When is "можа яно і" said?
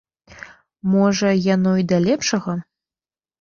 0.93-1.85